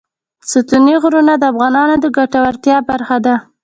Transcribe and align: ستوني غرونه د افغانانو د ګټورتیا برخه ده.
ستوني 0.51 0.93
غرونه 1.03 1.33
د 1.37 1.43
افغانانو 1.51 1.95
د 2.03 2.05
ګټورتیا 2.17 2.77
برخه 2.89 3.17
ده. 3.25 3.35